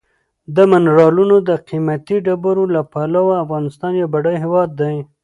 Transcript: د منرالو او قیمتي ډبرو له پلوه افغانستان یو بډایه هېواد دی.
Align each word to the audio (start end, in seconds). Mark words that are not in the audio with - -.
د 0.55 0.57
منرالو 0.71 1.23
او 1.37 1.55
قیمتي 1.67 2.17
ډبرو 2.25 2.63
له 2.75 2.81
پلوه 2.93 3.35
افغانستان 3.43 3.91
یو 4.01 4.11
بډایه 4.13 4.39
هېواد 4.45 4.69
دی. 4.79 4.95